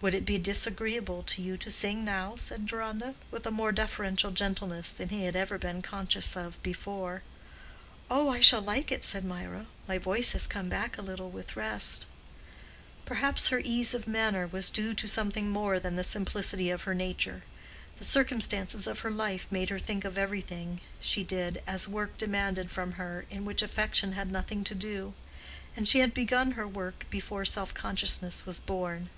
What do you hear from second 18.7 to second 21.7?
of her life made her think of everything she did